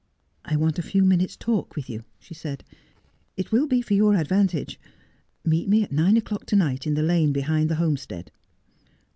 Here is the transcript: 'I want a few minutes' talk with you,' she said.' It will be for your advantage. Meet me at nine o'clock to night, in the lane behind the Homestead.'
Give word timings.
'I 0.51 0.55
want 0.55 0.79
a 0.79 0.81
few 0.81 1.05
minutes' 1.05 1.37
talk 1.37 1.75
with 1.75 1.87
you,' 1.87 2.05
she 2.17 2.33
said.' 2.33 2.63
It 3.37 3.51
will 3.51 3.67
be 3.67 3.83
for 3.83 3.93
your 3.93 4.15
advantage. 4.15 4.79
Meet 5.45 5.69
me 5.69 5.83
at 5.83 5.91
nine 5.91 6.17
o'clock 6.17 6.47
to 6.47 6.55
night, 6.55 6.87
in 6.87 6.95
the 6.95 7.03
lane 7.03 7.31
behind 7.31 7.69
the 7.69 7.75
Homestead.' 7.75 8.31